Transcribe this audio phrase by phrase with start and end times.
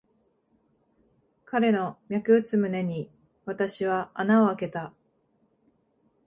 [1.45, 3.11] 彼の脈打つ胸に、
[3.45, 4.95] 私は穴をあけた。